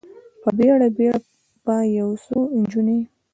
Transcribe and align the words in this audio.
په 0.41 0.49
بیړه، 0.57 0.87
بیړه 0.97 1.19
به 1.65 1.75
یو 1.97 2.09
څو 2.25 2.39
نجونې، 2.57 2.99